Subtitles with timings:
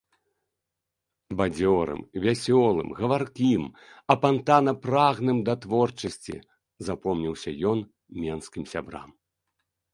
[1.41, 3.63] Бадзёрым, вясёлым, гаваркім,
[4.15, 6.35] апантана прагным да творчасці
[6.91, 7.87] запомніўся ён
[8.27, 9.09] менскім сябрам.